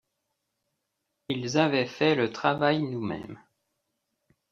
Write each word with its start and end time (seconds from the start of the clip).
Ils 1.29 1.59
avaient 1.59 1.85
fait 1.85 2.15
le 2.15 2.31
travail 2.31 2.81
nous-mêmes. 2.81 3.39